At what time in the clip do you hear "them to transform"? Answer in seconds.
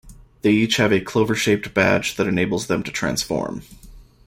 2.65-3.61